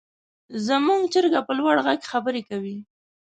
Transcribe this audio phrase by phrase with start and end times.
[0.67, 2.77] زموږ چرګه په لوړ غږ خبرې کوي.